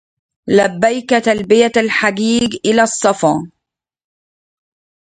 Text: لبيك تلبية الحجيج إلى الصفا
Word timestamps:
لبيك 0.49 1.09
تلبية 1.09 1.71
الحجيج 1.77 2.55
إلى 2.65 2.81
الصفا 2.81 3.51